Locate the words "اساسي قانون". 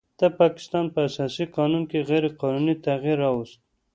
1.09-1.83